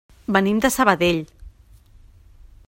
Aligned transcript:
Venim 0.37 0.61
de 0.65 0.71
Sabadell. 0.75 1.21